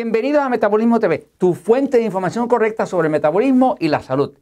Bienvenidos 0.00 0.42
a 0.42 0.48
Metabolismo 0.48 1.00
TV, 1.00 1.26
tu 1.38 1.54
fuente 1.54 1.96
de 1.98 2.04
información 2.04 2.46
correcta 2.46 2.86
sobre 2.86 3.08
el 3.08 3.10
metabolismo 3.10 3.74
y 3.80 3.88
la 3.88 4.00
salud. 4.00 4.32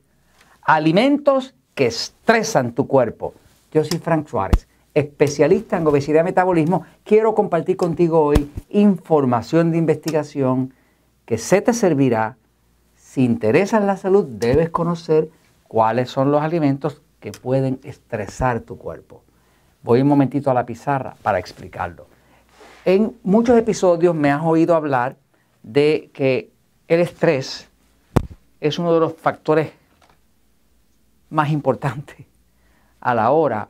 Alimentos 0.61 1.55
que 1.75 1.87
estresan 1.87 2.75
tu 2.75 2.87
cuerpo. 2.87 3.33
Yo 3.73 3.83
soy 3.83 3.99
Frank 3.99 4.29
Suárez, 4.29 4.69
especialista 4.93 5.79
en 5.79 5.87
obesidad 5.87 6.21
y 6.21 6.25
metabolismo. 6.25 6.85
Quiero 7.05 7.35
compartir 7.35 7.79
contigo 7.79 8.21
hoy 8.21 8.53
información 8.69 9.71
de 9.71 9.79
investigación 9.79 10.75
que 11.25 11.39
se 11.39 11.63
te 11.63 11.73
servirá. 11.73 12.37
Si 12.95 13.25
interesas 13.25 13.83
la 13.83 13.97
salud, 13.97 14.27
debes 14.27 14.69
conocer 14.69 15.31
cuáles 15.69 16.11
son 16.11 16.31
los 16.31 16.43
alimentos 16.43 17.01
que 17.19 17.33
pueden 17.33 17.81
estresar 17.83 18.61
tu 18.61 18.77
cuerpo. 18.77 19.23
Voy 19.83 20.03
un 20.03 20.09
momentito 20.09 20.51
a 20.51 20.55
la 20.55 20.67
pizarra 20.67 21.17
para 21.23 21.39
explicarlo. 21.39 22.09
En 22.85 23.17
muchos 23.23 23.57
episodios 23.57 24.15
me 24.15 24.31
has 24.31 24.43
oído 24.45 24.75
hablar 24.77 25.17
de 25.67 26.11
que 26.15 26.53
el 26.87 27.01
estrés 27.01 27.69
es 28.61 28.79
uno 28.79 28.95
de 28.95 29.01
los 29.01 29.15
factores 29.15 29.73
más 31.29 31.51
importantes 31.51 32.25
a 33.01 33.15
la 33.15 33.33
hora 33.33 33.69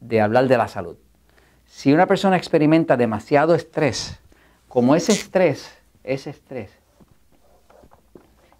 de 0.00 0.20
hablar 0.20 0.46
de 0.46 0.58
la 0.58 0.68
salud. 0.68 0.98
Si 1.64 1.94
una 1.94 2.06
persona 2.06 2.36
experimenta 2.36 2.98
demasiado 2.98 3.54
estrés, 3.54 4.20
como 4.68 4.94
ese 4.94 5.12
estrés, 5.12 5.72
ese 6.02 6.30
estrés, 6.30 6.70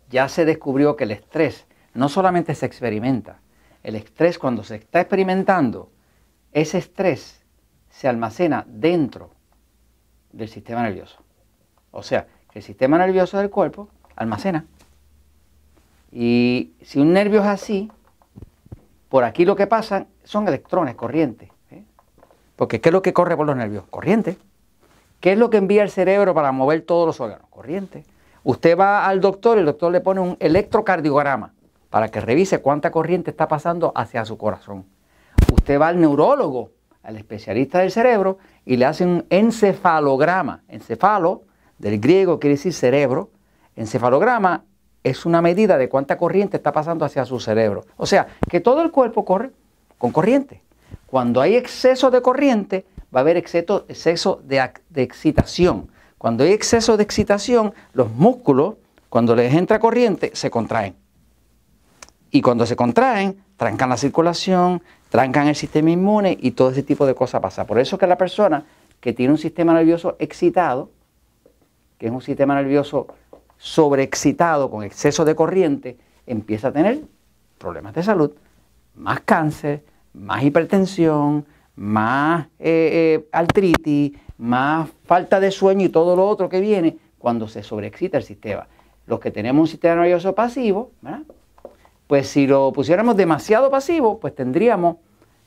ya 0.09 0.29
se 0.31 0.47
descubrió 0.47 0.97
que 0.97 1.05
el 1.05 1.11
estrés 1.11 1.67
no 1.93 2.09
solamente 2.09 2.55
se 2.55 2.65
experimenta, 2.65 3.41
el 3.83 3.97
estrés 3.97 4.39
cuando 4.39 4.65
se 4.65 4.77
está 4.77 5.03
experimentando, 5.03 5.93
ese 6.51 6.79
estrés 6.79 7.43
se 7.91 8.09
almacena 8.09 8.65
dentro 8.67 9.33
del 10.33 10.49
sistema 10.49 10.83
nervioso. 10.83 11.24
O 11.95 12.03
sea, 12.03 12.27
el 12.53 12.63
sistema 12.63 12.99
nervioso 12.99 13.39
del 13.39 13.51
cuerpo 13.51 13.89
almacena. 14.17 14.67
Y 16.11 16.73
si 16.83 16.99
un 17.01 17.13
nervio 17.13 17.41
es 17.41 17.47
así, 17.47 17.91
por 19.09 19.23
aquí 19.23 19.45
lo 19.45 19.55
que 19.55 19.69
pasa 19.69 20.07
son 20.25 20.47
electrones, 20.49 20.97
corrientes. 20.97 21.51
¿eh? 21.71 21.85
Porque 22.57 22.81
¿qué 22.81 22.89
es 22.89 22.93
lo 22.93 23.01
que 23.01 23.13
corre 23.13 23.37
por 23.37 23.47
los 23.47 23.57
nervios? 23.57 23.85
Corriente. 23.91 24.37
¿Qué 25.21 25.33
es 25.33 25.39
lo 25.39 25.51
que 25.51 25.57
envía 25.57 25.85
el 25.85 25.91
cerebro 25.91 26.35
para 26.35 26.51
mover 26.51 26.83
todos 26.83 27.07
los 27.07 27.21
órganos? 27.21 27.47
Corriente. 27.49 28.05
Usted 28.43 28.77
va 28.77 29.07
al 29.07 29.21
doctor 29.21 29.57
y 29.57 29.61
el 29.61 29.67
doctor 29.67 29.93
le 29.93 30.01
pone 30.01 30.21
un 30.21 30.37
electrocardiograma 30.41 31.55
para 31.91 32.09
que 32.09 32.21
revise 32.21 32.59
cuánta 32.59 32.91
corriente 32.91 33.31
está 33.31 33.47
pasando 33.47 33.93
hacia 33.95 34.25
su 34.25 34.37
corazón. 34.37 34.85
Usted 35.53 35.81
va 35.81 35.89
al 35.89 36.01
neurólogo, 36.01 36.73
al 37.05 37.17
especialista 37.17 37.79
del 37.79 37.93
cerebro, 37.93 38.39
y 38.65 38.77
le 38.77 38.85
hace 38.85 39.05
un 39.05 39.25
encefalograma. 39.31 40.65
Encefalo 40.69 41.43
del 41.79 42.01
griego 42.01 42.39
quiere 42.39 42.57
decir 42.57 42.73
cerebro. 42.73 43.31
Encefalograma 43.77 44.65
es 45.03 45.27
una 45.27 45.43
medida 45.43 45.77
de 45.77 45.89
cuánta 45.89 46.17
corriente 46.17 46.57
está 46.57 46.73
pasando 46.73 47.05
hacia 47.05 47.25
su 47.25 47.39
cerebro. 47.41 47.85
O 47.97 48.07
sea, 48.07 48.27
que 48.49 48.61
todo 48.61 48.83
el 48.83 48.91
cuerpo 48.91 49.25
corre 49.25 49.51
con 49.99 50.13
corriente. 50.13 50.63
Cuando 51.07 51.41
hay 51.41 51.57
exceso 51.57 52.11
de 52.11 52.23
corriente, 52.23 52.85
va 53.15 53.21
a 53.21 53.23
haber 53.23 53.37
exceso, 53.37 53.85
de, 54.45 54.71
de 54.91 55.03
excitación. 55.03 55.89
Cuando 56.19 56.45
hay 56.45 56.53
exceso 56.53 56.97
de 56.97 57.03
excitación, 57.03 57.75
los 57.93 58.11
músculos, 58.11 58.75
cuando 59.09 59.37
les 59.37 59.55
entra 59.55 59.79
corriente, 59.79 60.31
se 60.35 60.51
contraen. 60.51 60.97
Y 62.31 62.43
cuando 62.43 62.67
se 62.67 62.75
contraen, 62.75 63.45
trancan 63.57 63.91
la 63.91 63.97
circulación, 63.97 64.83
trancan 65.09 65.47
el 65.47 65.55
sistema 65.55 65.91
inmune 65.91 66.37
y 66.41 66.53
todo 66.53 66.71
ese 66.71 66.83
tipo 66.83 67.07
de 67.07 67.15
cosas 67.15 67.41
pasa. 67.41 67.67
Por 67.67 67.79
eso 67.79 67.99
que 67.99 68.07
la 68.07 68.19
persona 68.19 68.65
que 69.01 69.13
tiene 69.13 69.33
un 69.33 69.39
sistema 69.39 69.75
nervioso 69.75 70.17
excitado, 70.19 70.91
que 72.05 72.09
es 72.09 72.13
un 72.13 72.21
sistema 72.21 72.55
nervioso 72.55 73.07
sobreexcitado 73.57 74.71
con 74.71 74.85
exceso 74.85 75.25
de 75.25 75.35
corriente, 75.35 75.97
empieza 76.27 76.69
a 76.69 76.73
tener 76.73 77.01
problemas 77.57 77.95
de 77.95 78.03
salud, 78.03 78.31
más 78.95 79.21
cáncer, 79.21 79.83
más 80.13 80.43
hipertensión, 80.43 81.47
más 81.77 82.45
eh, 82.59 83.23
eh, 83.23 83.29
artritis, 83.33 84.19
más 84.37 84.91
falta 85.07 85.41
de 85.41 85.51
sueño 85.51 85.87
y 85.87 85.89
todo 85.89 86.15
lo 86.15 86.29
otro 86.29 86.51
que 86.51 86.61
viene 86.61 86.99
cuando 87.19 87.49
se 87.49 87.63
sobreexcita 87.63 88.19
el 88.19 88.25
sistema. 88.25 88.69
Los 89.07 89.19
que 89.19 89.31
tenemos 89.31 89.63
un 89.63 89.69
sistema 89.69 89.95
nervioso 89.95 90.35
pasivo, 90.35 90.93
pues 92.07 92.29
si 92.29 92.47
lo 92.47 92.71
pusiéramos 92.75 93.17
demasiado 93.17 93.71
pasivo, 93.71 94.21
pues 94.21 94.35
tendríamos 94.35 94.99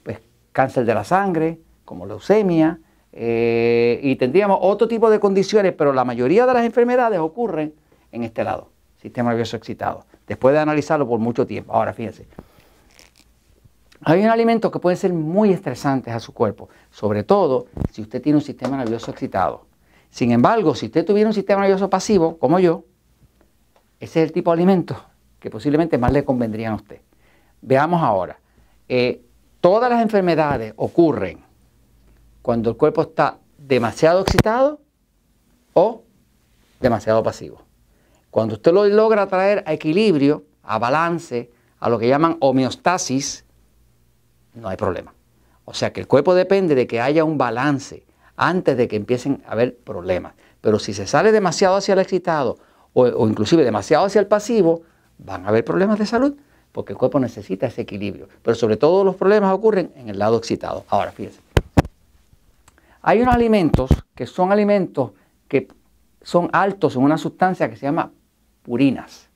pues, 0.01 0.22
cáncer 0.53 0.85
de 0.85 0.96
la 0.96 1.03
sangre, 1.03 1.59
como 1.85 2.07
leucemia, 2.07 2.79
eh, 3.13 4.00
y 4.03 4.16
tendríamos 4.16 4.59
otro 4.62 4.88
tipo 4.88 5.09
de 5.09 5.19
condiciones, 5.19 5.73
pero 5.73 5.94
la 5.94 6.03
mayoría 6.03 6.45
de 6.45 6.53
las 6.53 6.63
enfermedades 6.63 7.19
ocurren 7.19 7.73
en 8.12 8.23
este 8.23 8.44
lado, 8.44 8.69
sistema 9.01 9.29
nervioso 9.29 9.57
excitado, 9.57 10.06
después 10.28 10.53
de 10.53 10.59
analizarlo 10.59 11.07
por 11.07 11.19
mucho 11.19 11.46
tiempo. 11.47 11.73
Ahora, 11.73 11.94
fíjense, 11.94 12.28
hay 14.01 14.23
un 14.23 14.29
alimento 14.29 14.69
que 14.72 14.79
pueden 14.79 14.97
ser 14.97 15.13
muy 15.13 15.51
estresantes 15.51 16.13
a 16.13 16.19
su 16.19 16.34
cuerpo, 16.34 16.69
sobre 16.91 17.23
todo 17.23 17.67
si 17.91 18.01
usted 18.01 18.22
tiene 18.22 18.38
un 18.38 18.44
sistema 18.44 18.78
nervioso 18.78 19.12
excitado. 19.12 19.66
Sin 20.09 20.31
embargo, 20.31 20.75
si 20.75 20.85
usted 20.85 21.06
tuviera 21.06 21.29
un 21.29 21.34
sistema 21.34 21.62
nervioso 21.62 21.90
pasivo, 21.90 22.38
como 22.38 22.59
yo, 22.59 22.85
ese 24.00 24.22
es 24.22 24.28
el 24.28 24.31
tipo 24.31 24.51
de 24.51 24.56
alimento 24.56 24.96
que 25.40 25.50
posiblemente 25.50 25.97
más 25.97 26.12
le 26.12 26.23
convendrían 26.23 26.73
a 26.73 26.75
usted. 26.75 27.01
Veamos 27.62 28.01
ahora, 28.01 28.40
eh, 28.88 29.22
todas 29.59 29.90
las 29.90 30.01
enfermedades 30.01 30.73
ocurren 30.78 31.47
cuando 32.47 32.69
el 32.69 32.78
cuerpo 32.78 33.02
está 33.02 33.40
demasiado 33.58 34.22
excitado 34.22 34.80
o 35.74 36.03
demasiado 36.80 37.22
pasivo. 37.22 37.62
Cuando 38.31 38.53
usted 38.53 38.72
lo 38.72 38.85
logra 38.85 39.28
traer 39.28 39.66
a 39.68 39.74
equilibrio, 39.74 40.46
a 40.63 40.80
balance, 40.80 41.52
a 41.78 41.90
lo 41.90 42.00
que 42.00 42.08
llaman 42.08 42.38
homeostasis, 42.40 43.44
no 44.53 44.69
hay 44.69 44.78
problema. 44.78 45.13
O 45.66 45.74
sea 45.74 45.91
que 45.91 46.00
el 46.00 46.08
cuerpo 46.08 46.34
depende 46.35 46.74
de 46.74 46.88
que 46.88 47.02
haya 47.02 47.25
un 47.25 47.38
balance 47.38 48.06
antes 48.38 48.78
de 48.78 48.88
que 48.88 48.96
empiecen 48.96 49.44
a 49.46 49.52
haber 49.52 49.75
problemas. 49.79 50.34
Pero 50.62 50.79
si 50.79 50.94
se 50.94 51.06
sale 51.06 51.34
demasiado 51.34 51.75
hacia 51.75 51.96
el 51.96 52.00
excitado 52.00 52.59
o, 52.94 53.02
o 53.02 53.28
inclusive 53.28 53.66
demasiado 53.66 54.06
hacia 54.06 54.22
el 54.22 54.28
pasivo, 54.28 54.84
van 55.18 55.44
a 55.44 55.50
haber 55.50 55.66
problemas 55.66 56.00
de 56.00 56.06
salud 56.06 56.38
porque 56.72 56.94
el 56.94 56.97
cuerpo 56.97 57.19
necesita 57.19 57.68
ese 57.68 57.81
equilibrio. 57.81 58.29
Pero 58.41 58.56
sobre 58.56 58.78
todo 58.78 59.03
los 59.03 59.18
problemas 59.18 59.53
ocurren 59.53 59.91
en 59.97 60.08
el 60.08 60.18
lado 60.18 60.38
excitado. 60.38 60.85
Ahora, 60.88 61.12
fíjense. 61.12 61.41
Hay 63.07 63.22
unos 63.22 63.35
alimentos 63.35 63.90
que 64.16 64.25
son 64.28 64.51
alimentos 64.51 65.12
que 65.47 65.69
son 66.22 66.50
altos 66.51 66.97
en 66.97 67.03
una 67.03 67.18
sustancia 67.18 67.69
que 67.69 67.78
se 67.78 67.85
llama 67.85 68.12
purinas. 68.63 69.29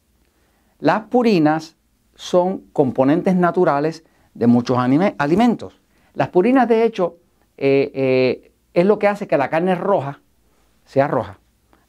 Las 0.79 1.03
purinas 1.03 1.77
son 2.13 2.65
componentes 2.73 3.33
naturales 3.33 4.03
de 4.33 4.47
muchos 4.47 4.77
alimentos. 4.77 5.79
Las 6.15 6.27
purinas, 6.27 6.67
de 6.67 6.83
hecho, 6.83 7.15
eh, 7.57 7.89
eh, 7.93 8.51
es 8.73 8.85
lo 8.85 8.99
que 8.99 9.07
hace 9.07 9.25
que 9.25 9.37
la 9.37 9.49
carne 9.49 9.75
roja 9.75 10.19
sea 10.83 11.07
roja. 11.07 11.39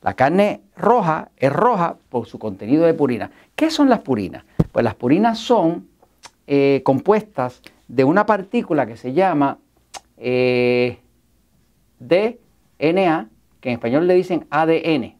La 0.03 0.15
carne 0.15 0.61
roja 0.77 1.33
es 1.37 1.53
roja 1.53 1.97
por 2.11 2.27
su 2.27 2.39
contenido 2.39 2.85
de 2.85 2.95
purina. 2.95 3.33
¿Qué 3.57 3.73
son 3.73 3.89
las 3.89 3.99
purinas? 3.99 4.45
Pues 4.71 4.85
las 4.85 4.95
purinas 4.95 5.41
son 5.41 5.89
eh, 6.47 6.83
compuestas 6.85 7.61
de 7.89 8.05
una 8.05 8.25
partícula 8.25 8.87
que 8.87 8.97
se 8.97 9.15
llama 9.15 9.59
DNA, 12.07 13.29
que 13.61 13.69
en 13.69 13.75
español 13.75 14.07
le 14.07 14.15
dicen 14.15 14.47
ADN, 14.51 15.15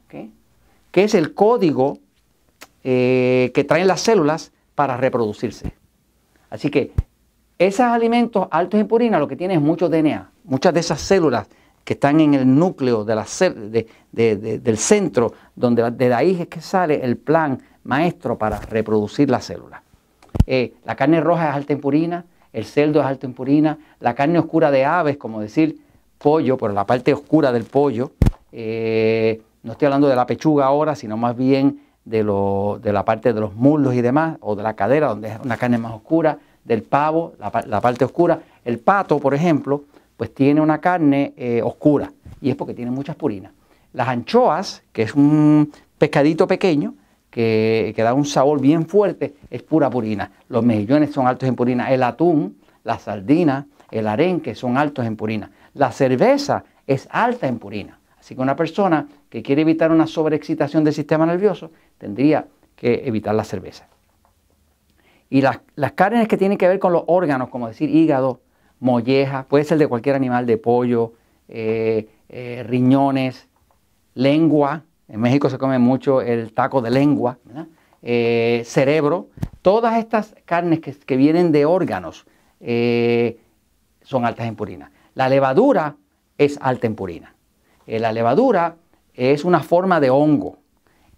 que 0.91 1.05
es 1.05 1.15
el 1.15 1.35
código 1.35 1.99
eh, 2.85 3.51
que 3.55 3.65
traen 3.65 3.87
las 3.87 4.01
células 4.01 4.53
para 4.75 4.97
reproducirse. 4.97 5.73
Así 6.51 6.71
que 6.71 6.93
esos 7.59 7.87
alimentos 7.87 8.49
altos 8.51 8.81
en 8.81 8.89
purina 8.89 9.19
lo 9.19 9.29
que 9.29 9.37
tienen 9.37 9.59
es 9.59 9.63
mucho 9.63 9.89
DNA, 9.89 10.31
muchas 10.45 10.75
de 10.75 10.81
esas 10.81 11.01
células 11.01 11.49
que 11.85 11.95
están 11.95 12.21
en 12.21 12.35
el 12.35 12.55
núcleo 12.55 13.05
del 13.05 14.77
centro, 14.77 15.33
donde 15.55 15.91
de 15.91 16.15
ahí 16.15 16.41
es 16.41 16.49
que 16.49 16.61
sale 16.61 17.05
el 17.05 17.17
plan 17.17 17.61
maestro 17.85 18.39
para 18.39 18.61
reproducir 18.61 19.31
la 19.31 19.41
célula. 19.41 19.83
Eh, 20.47 20.75
la 20.85 20.97
carne 20.97 21.21
roja 21.21 21.51
es 21.51 21.55
alta 21.55 21.73
en 21.73 21.81
purina, 21.81 22.25
el 22.53 22.65
cerdo 22.65 23.01
es 23.01 23.07
alto 23.07 23.27
en 23.27 23.35
purina, 23.35 23.79
la 24.01 24.15
carne 24.15 24.39
oscura 24.39 24.71
de 24.71 24.85
aves, 24.85 25.17
como 25.17 25.41
decir 25.41 25.79
pollo, 26.23 26.57
por 26.57 26.73
la 26.73 26.87
parte 26.87 27.13
oscura 27.13 27.53
del 27.53 27.65
pollo. 27.65 28.13
Eh, 28.53 29.43
no 29.63 29.73
estoy 29.73 29.87
hablando 29.87 30.09
de 30.09 30.17
la 30.17 30.27
pechuga 30.27 30.67
ahora, 30.67 30.95
sino 30.95 31.17
más 31.17 31.37
bien 31.37 31.81
de, 32.05 32.19
de, 32.83 32.93
la 32.93 33.05
parte 33.05 33.33
de 33.33 33.41
los 33.41 33.55
muslos 33.55 33.95
y 33.95 34.01
demás, 34.01 34.39
o 34.41 34.57
de 34.57 34.63
la 34.63 34.75
cadera, 34.75 35.09
donde 35.09 35.29
es 35.29 35.39
una 35.45 35.57
carne 35.57 35.79
más 35.79 35.93
oscura, 35.93 36.39
del 36.65 36.83
pavo, 36.83 37.35
la, 37.39 37.81
parte 37.81 38.05
oscura. 38.05 38.41
El 38.65 38.79
pato, 38.79 39.19
por 39.19 39.35
ejemplo, 39.35 39.85
pues 40.17 40.35
tiene 40.35 40.61
una 40.61 40.79
carne 40.79 41.35
eh, 41.37 41.61
oscura, 41.63 42.13
y 42.41 42.51
es 42.51 42.57
porque 42.57 42.75
tiene 42.75 42.91
muchas 42.91 43.17
purinas. 43.17 43.53
Las 43.93 44.09
anchoas, 44.09 44.83
que 44.93 45.03
es 45.03 45.15
un 45.15 45.71
pescadito 45.99 46.47
pequeño, 46.47 46.95
que, 47.31 47.93
que, 47.97 48.03
da 48.03 48.15
un 48.15 48.27
sabor 48.27 48.61
bien 48.61 48.87
fuerte, 48.87 49.35
es 49.51 49.63
pura 49.63 49.89
purina. 49.91 50.31
Los 50.49 50.65
mejillones 50.65 51.13
son 51.13 51.27
altos 51.27 51.49
en 51.49 51.57
purina. 51.57 51.91
El 51.93 52.03
atún, 52.03 52.59
la 52.85 52.99
sardina, 52.99 53.67
el 53.93 54.09
arenque 54.09 54.55
son 54.55 54.77
altos 54.77 55.07
en 55.07 55.17
purina. 55.17 55.51
La 55.75 55.93
cerveza 55.93 56.65
es 56.87 57.07
alta 57.11 57.47
en 57.47 57.59
purina. 57.59 58.01
Así 58.19 58.35
que 58.35 58.41
una 58.41 58.57
persona 58.57 59.09
que 59.29 59.43
quiere 59.43 59.63
evitar 59.63 59.91
una 59.91 60.07
sobreexcitación 60.07 60.85
del 60.85 60.95
sistema 60.95 61.27
nervioso 61.27 61.71
tendría 61.99 62.47
que 62.77 63.03
evitar 63.05 63.35
la 63.35 63.45
cerveza. 63.45 63.87
Y 65.29 65.41
las, 65.41 65.61
carnes 65.95 66.29
que 66.29 66.37
tienen 66.37 66.59
que 66.59 66.69
ver 66.69 66.79
con 66.79 66.93
los 66.93 67.05
órganos, 67.07 67.49
como 67.49 67.67
decir 67.67 67.89
hígado, 67.89 68.41
molleja, 68.81 69.47
puede 69.49 69.65
ser 69.65 69.79
de 69.79 69.87
cualquier 69.87 70.15
animal, 70.15 70.47
de 70.47 70.59
pollo, 70.59 71.15
eh, 71.49 72.09
eh, 72.29 72.65
riñones, 72.69 73.49
lengua, 74.15 74.85
en 75.09 75.21
México 75.21 75.49
se 75.49 75.59
come 75.59 75.79
mucho 75.79 76.21
el 76.21 76.53
taco 76.53 76.83
de 76.83 76.91
lengua, 76.91 77.39
eh, 78.03 78.63
cerebro, 78.67 79.29
todas 79.63 79.97
estas 79.99 80.35
carnes 80.45 80.81
que, 80.81 81.17
vienen 81.17 81.51
de 81.51 81.65
órganos 81.65 82.27
son 84.03 84.25
altas 84.25 84.47
en 84.47 84.57
purina. 84.57 84.91
La 85.15 85.29
levadura 85.29 85.97
es 86.39 86.59
alta 86.61 86.87
en 86.87 86.95
purina. 86.95 87.35
la 87.87 88.13
levadura 88.13 88.77
es 89.15 89.45
una 89.45 89.61
forma 89.61 90.01
de 90.01 90.11
hongo. 90.11 90.59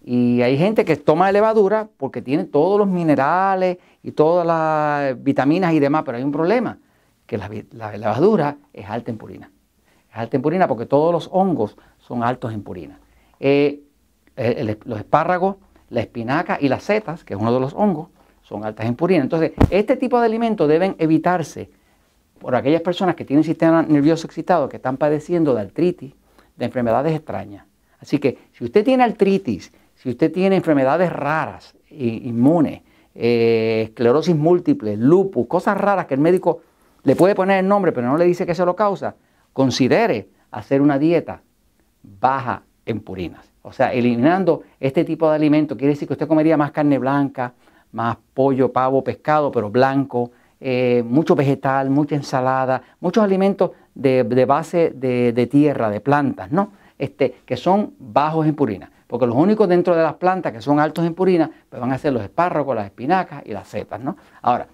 Y 0.03 0.41
hay 0.43 0.57
gente 0.57 0.85
que 0.85 0.95
toma 0.97 1.31
levadura 1.31 1.89
porque 1.97 2.21
tiene 2.21 2.43
todos 2.43 2.77
los 2.77 2.87
minerales 2.87 3.77
y 4.03 4.11
todas 4.11 4.45
las 4.45 5.23
vitaminas 5.23 5.73
y 5.73 5.79
demás, 5.79 6.03
pero 6.05 6.17
hay 6.17 6.23
un 6.23 6.31
problema, 6.31 6.77
que 7.25 7.37
la, 7.37 7.49
levadura 7.97 8.57
es 8.71 8.87
alta 8.87 9.09
en 9.09 9.17
purina. 9.17 9.49
Es 10.11 10.17
alta 10.17 10.37
en 10.37 10.43
purina 10.43 10.67
porque 10.67 10.85
todos 10.85 11.11
los 11.11 11.29
hongos 11.31 11.75
son 11.97 12.23
altos 12.23 12.53
en 12.53 12.61
purina. 12.61 12.99
Eh, 13.39 13.81
los 14.85 14.99
espárragos, 14.99 15.55
la 15.89 16.01
espinaca 16.01 16.59
y 16.61 16.67
las 16.67 16.83
setas, 16.83 17.23
que 17.23 17.33
es 17.33 17.39
uno 17.39 17.51
de 17.51 17.59
los 17.59 17.73
hongos, 17.73 18.09
son 18.43 18.63
altas 18.63 18.85
en 18.85 18.95
purina. 18.95 19.23
Entonces, 19.23 19.53
este 19.71 19.97
tipo 19.97 20.19
de 20.19 20.27
alimentos 20.27 20.67
deben 20.67 20.95
evitarse 20.99 21.71
por 22.45 22.55
aquellas 22.55 22.83
personas 22.83 23.15
que 23.15 23.25
tienen 23.25 23.43
sistema 23.43 23.81
nervioso 23.81 24.27
excitado, 24.27 24.69
que 24.69 24.75
están 24.75 24.97
padeciendo 24.97 25.55
de 25.55 25.61
artritis, 25.61 26.13
de 26.55 26.65
enfermedades 26.65 27.15
extrañas. 27.15 27.65
Así 27.99 28.19
que 28.19 28.37
si 28.51 28.63
usted 28.63 28.85
tiene 28.85 29.03
artritis, 29.03 29.73
si 29.95 30.09
usted 30.09 30.31
tiene 30.31 30.55
enfermedades 30.55 31.11
raras, 31.11 31.73
inmunes, 31.89 32.83
eh, 33.15 33.85
esclerosis 33.87 34.35
múltiple, 34.35 34.95
lupus, 34.95 35.47
cosas 35.47 35.75
raras 35.75 36.05
que 36.05 36.13
el 36.13 36.19
médico 36.19 36.61
le 37.01 37.15
puede 37.15 37.33
poner 37.33 37.61
el 37.61 37.67
nombre, 37.67 37.91
pero 37.91 38.05
no 38.05 38.15
le 38.15 38.25
dice 38.25 38.45
que 38.45 38.53
se 38.53 38.63
lo 38.63 38.75
causa, 38.75 39.15
considere 39.51 40.29
hacer 40.51 40.83
una 40.83 40.99
dieta 40.99 41.41
baja 42.03 42.61
en 42.85 42.99
purinas. 42.99 43.51
O 43.63 43.71
sea, 43.71 43.91
eliminando 43.91 44.61
este 44.79 45.03
tipo 45.03 45.27
de 45.31 45.35
alimentos, 45.35 45.79
quiere 45.79 45.95
decir 45.95 46.07
que 46.07 46.13
usted 46.13 46.27
comería 46.27 46.57
más 46.57 46.69
carne 46.69 46.99
blanca, 46.99 47.53
más 47.91 48.17
pollo, 48.35 48.71
pavo, 48.71 49.03
pescado, 49.03 49.51
pero 49.51 49.71
blanco, 49.71 50.29
eh, 50.59 51.03
mucho 51.05 51.35
vegetal, 51.35 51.89
mucha 51.89 52.15
ensalada, 52.15 52.81
muchos 52.99 53.23
alimentos 53.23 53.71
de, 53.93 54.45
base 54.45 54.91
de, 54.95 55.47
tierra, 55.47 55.89
de 55.89 55.99
plantas, 55.99 56.51
¿no? 56.51 56.71
Este, 56.97 57.35
que 57.45 57.57
son 57.57 57.93
bajos 57.99 58.45
en 58.45 58.55
purina 58.55 58.91
porque 59.07 59.27
los 59.27 59.35
únicos 59.35 59.67
dentro 59.69 59.95
de 59.95 60.03
las 60.03 60.15
plantas 60.15 60.51
que 60.51 60.61
son 60.61 60.79
altos 60.79 61.05
en 61.05 61.13
purina 61.13 61.49
pues 61.69 61.79
van 61.79 61.91
a 61.91 61.97
ser 61.97 62.13
los 62.13 62.23
espárragos, 62.23 62.75
las 62.75 62.85
espinacas 62.85 63.43
y 63.45 63.51
las 63.51 63.67
setas. 63.67 64.01
¿no? 64.01 64.17
Ahora, 64.41 64.67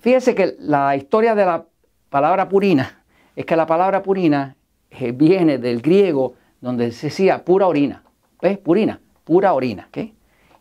fíjese 0.00 0.34
que 0.34 0.56
la 0.58 0.96
historia 0.96 1.34
de 1.34 1.44
la 1.44 1.64
palabra 2.08 2.48
purina 2.48 3.02
es 3.36 3.46
que 3.46 3.56
la 3.56 3.66
palabra 3.66 4.02
purina 4.02 4.56
eh, 4.90 5.12
viene 5.12 5.58
del 5.58 5.80
griego 5.80 6.34
donde 6.60 6.90
se 6.92 7.06
decía 7.06 7.44
pura 7.44 7.66
orina. 7.66 8.02
¿Ves? 8.42 8.58
Purina, 8.58 9.00
pura 9.24 9.52
orina. 9.52 9.88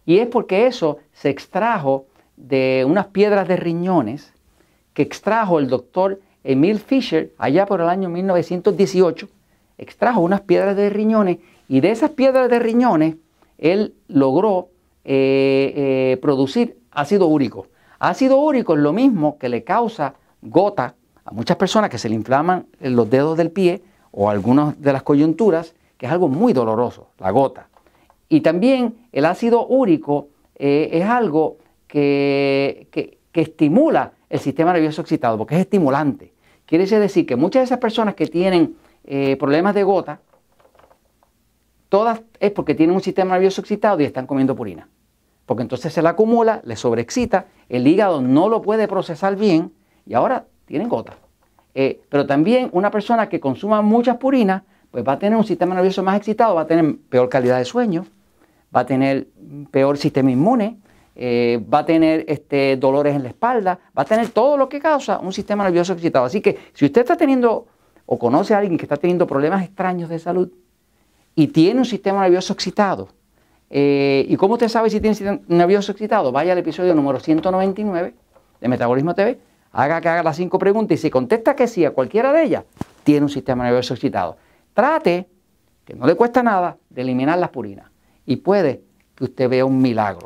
Y 0.06 0.20
es 0.20 0.28
porque 0.28 0.68
eso 0.68 1.00
se 1.12 1.30
extrajo 1.30 2.06
de 2.40 2.86
unas 2.88 3.08
piedras 3.08 3.48
de 3.48 3.58
riñones 3.58 4.34
que 4.94 5.04
extrajo 5.04 5.60
el 5.60 5.68
doctor 5.68 6.20
Emil 6.44 6.80
Fischer 6.80 7.34
allá 7.38 7.66
por 7.66 7.82
el 7.82 7.90
año 7.90 8.10
1918. 8.10 9.28
Extrajo 9.78 10.22
unas 10.22 10.42
piedras 10.42 10.76
de 10.76 10.90
riñones 10.90 11.38
y 11.68 11.82
de 11.82 11.92
esas 11.92 12.12
piedras 12.12 12.50
de 12.50 12.60
riñones, 12.60 13.16
él 13.58 13.94
logró 14.08 14.70
eh, 15.04 15.74
eh, 15.76 16.18
producir 16.22 16.78
ácido 16.92 17.28
úrico. 17.28 17.68
Ácido 18.00 18.38
úrico 18.38 18.74
es 18.74 18.80
lo 18.80 18.94
mismo 18.94 19.38
que 19.38 19.50
le 19.50 19.64
causa 19.64 20.16
gota 20.42 20.96
a 21.26 21.32
muchas 21.32 21.58
personas 21.58 21.90
que 21.90 21.98
se 21.98 22.10
le 22.10 22.16
inflaman 22.16 22.68
los 22.80 23.10
dedos 23.10 23.38
del 23.38 23.52
pie 23.52 23.84
o 24.12 24.30
algunas 24.30 24.82
de 24.82 24.94
las 24.94 25.04
coyunturas, 25.04 25.76
que 25.98 26.06
es 26.06 26.12
algo 26.12 26.30
muy 26.30 26.54
doloroso, 26.54 27.10
la 27.20 27.30
gota. 27.32 27.68
Y 28.30 28.42
también 28.42 28.96
el 29.12 29.26
ácido 29.26 29.68
úrico 29.68 30.30
eh, 30.56 30.90
es 30.94 31.06
algo 31.06 31.58
que, 31.90 32.88
que, 32.92 33.42
estimula 33.42 34.14
el 34.30 34.40
sistema 34.40 34.74
nervioso 34.74 35.02
excitado, 35.02 35.38
porque 35.38 35.56
es 35.56 35.62
estimulante. 35.62 36.34
Quiere 36.66 36.86
decir 36.86 37.26
que 37.26 37.36
muchas 37.36 37.62
de 37.62 37.66
esas 37.66 37.80
personas 37.80 38.16
que 38.16 38.28
tienen 38.28 38.76
problemas 39.38 39.74
de 39.74 39.84
gota, 39.84 40.20
Todas 41.90 42.22
es 42.40 42.52
porque 42.52 42.76
tienen 42.76 42.96
un 42.96 43.02
sistema 43.02 43.34
nervioso 43.34 43.62
excitado 43.62 44.00
y 44.00 44.06
están 44.06 44.28
comiendo 44.28 44.56
purina. 44.56 44.88
Porque 45.48 45.64
entonces 45.64 45.92
se 45.92 46.04
la 46.04 46.12
acumula, 46.12 46.62
le 46.64 46.76
sobreexcita, 46.76 47.48
el 47.68 47.88
hígado 47.88 48.22
no 48.22 48.48
lo 48.48 48.62
puede 48.62 48.88
procesar 48.88 49.36
bien 49.36 49.74
y 50.06 50.14
ahora 50.14 50.46
tienen 50.66 50.88
gota. 50.88 51.14
Eh, 51.74 52.02
pero 52.10 52.28
también 52.28 52.70
una 52.74 52.92
persona 52.92 53.28
que 53.28 53.40
consuma 53.40 53.82
muchas 53.82 54.18
purinas, 54.18 54.62
pues 54.92 55.04
va 55.08 55.14
a 55.14 55.20
tener 55.20 55.38
un 55.38 55.44
sistema 55.44 55.74
nervioso 55.74 56.04
más 56.04 56.16
excitado, 56.16 56.54
va 56.56 56.62
a 56.62 56.68
tener 56.68 56.96
peor 57.10 57.28
calidad 57.30 57.58
de 57.58 57.66
sueño, 57.66 58.06
va 58.76 58.82
a 58.82 58.86
tener 58.86 59.28
peor 59.72 59.98
sistema 59.98 60.30
inmune, 60.30 60.78
eh, 61.22 61.62
va 61.62 61.80
a 61.80 61.86
tener 61.86 62.24
este, 62.30 62.78
dolores 62.78 63.14
en 63.14 63.24
la 63.24 63.28
espalda, 63.30 63.78
va 63.98 64.04
a 64.04 64.06
tener 64.06 64.30
todo 64.30 64.56
lo 64.56 64.70
que 64.70 64.80
causa 64.80 65.20
un 65.20 65.34
sistema 65.34 65.66
nervioso 65.66 65.92
excitado. 65.92 66.24
Así 66.24 66.40
que 66.40 66.58
si 66.72 66.86
usted 66.86 67.02
está 67.02 67.18
teniendo 67.18 67.68
o 68.06 68.18
conoce 68.18 68.54
a 68.54 68.60
alguien 68.60 68.78
que 68.78 68.86
está 68.86 68.96
teniendo 68.96 69.28
problemas 69.28 69.66
extraños 69.66 70.08
de 70.08 70.18
salud, 70.18 70.50
y 71.36 71.48
tiene 71.48 71.82
un 71.82 71.86
sistema 71.86 72.22
nervioso 72.22 72.54
excitado, 72.54 73.10
eh, 73.70 74.26
¿y 74.30 74.38
cómo 74.38 74.54
usted 74.54 74.70
sabe 74.70 74.90
si 74.90 75.02
tiene 75.02 75.10
un 75.10 75.16
sistema 75.16 75.40
nervioso 75.50 75.92
excitado? 75.92 76.32
Vaya 76.32 76.54
al 76.54 76.60
episodio 76.60 76.96
número 76.96 77.20
199 77.20 78.14
de 78.62 78.68
Metabolismo 78.70 79.14
TV, 79.14 79.38
haga 79.74 80.00
que 80.00 80.08
haga 80.08 80.24
las 80.24 80.38
cinco 80.38 80.58
preguntas 80.58 80.98
y 80.98 81.02
si 81.02 81.10
contesta 81.10 81.54
que 81.54 81.68
sí 81.68 81.84
a 81.84 81.92
cualquiera 81.92 82.32
de 82.32 82.44
ellas, 82.44 82.64
tiene 83.04 83.24
un 83.24 83.30
sistema 83.30 83.66
nervioso 83.66 83.94
excitado. 83.94 84.38
Trate, 84.74 85.28
que 85.84 85.96
no 85.96 86.08
le 86.08 86.16
cuesta 86.16 86.42
nada, 86.42 86.78
de 86.90 87.02
eliminar 87.02 87.38
las 87.38 87.50
purinas 87.50 87.92
y 88.26 88.38
puede 88.38 88.84
que 89.16 89.26
usted 89.26 89.50
vea 89.50 89.66
un 89.66 89.82
milagro. 89.82 90.26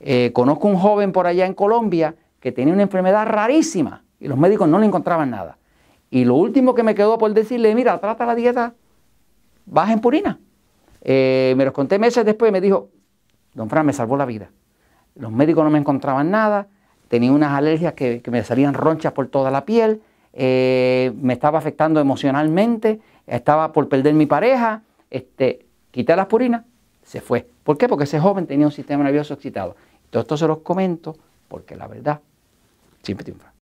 Eh, 0.00 0.30
conozco 0.32 0.68
un 0.68 0.76
joven 0.76 1.12
por 1.12 1.26
allá 1.26 1.46
en 1.46 1.54
Colombia 1.54 2.14
que 2.40 2.52
tenía 2.52 2.72
una 2.72 2.82
enfermedad 2.82 3.26
rarísima 3.26 4.04
y 4.20 4.28
los 4.28 4.38
médicos 4.38 4.68
no 4.68 4.78
le 4.78 4.86
encontraban 4.86 5.30
nada. 5.30 5.58
Y 6.10 6.24
lo 6.24 6.36
último 6.36 6.74
que 6.74 6.82
me 6.82 6.94
quedó 6.94 7.18
por 7.18 7.32
decirle, 7.34 7.74
mira, 7.74 7.98
trata 8.00 8.24
la 8.24 8.34
dieta 8.34 8.74
baja 9.66 9.92
en 9.92 10.00
purina. 10.00 10.38
Eh, 11.02 11.54
me 11.56 11.64
los 11.64 11.72
conté 11.72 11.98
meses 11.98 12.24
después 12.24 12.48
y 12.48 12.52
me 12.52 12.60
dijo, 12.60 12.88
don 13.54 13.68
Fran, 13.68 13.84
me 13.84 13.92
salvó 13.92 14.16
la 14.16 14.24
vida. 14.24 14.50
Los 15.14 15.32
médicos 15.32 15.64
no 15.64 15.70
me 15.70 15.78
encontraban 15.78 16.30
nada, 16.30 16.68
tenía 17.08 17.32
unas 17.32 17.52
alergias 17.52 17.94
que, 17.94 18.22
me 18.30 18.42
salían 18.44 18.74
ronchas 18.74 19.12
por 19.12 19.28
toda 19.28 19.50
la 19.50 19.64
piel, 19.64 20.00
eh, 20.32 21.12
me 21.20 21.32
estaba 21.32 21.58
afectando 21.58 22.00
emocionalmente, 22.00 23.00
estaba 23.26 23.72
por 23.72 23.88
perder 23.88 24.14
mi 24.14 24.26
pareja, 24.26 24.82
este, 25.10 25.66
quité 25.90 26.14
las 26.14 26.26
purinas, 26.26 26.64
se 27.02 27.20
fue. 27.20 27.48
¿Por 27.64 27.78
qué? 27.78 27.88
Porque 27.88 28.04
ese 28.04 28.20
joven 28.20 28.46
tenía 28.46 28.66
un 28.66 28.72
sistema 28.72 29.02
nervioso 29.02 29.34
excitado. 29.34 29.76
Todo 30.10 30.22
esto 30.22 30.36
se 30.36 30.46
los 30.46 30.58
comento 30.58 31.16
porque 31.48 31.76
la 31.76 31.86
verdad 31.86 32.20
siempre 33.02 33.24
triunfa. 33.24 33.52